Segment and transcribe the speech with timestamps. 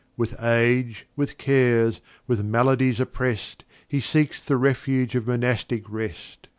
[0.17, 6.49] With Age, with Cares, with Maladies oppress'd, He seeks the Refuge of Monastic Rest.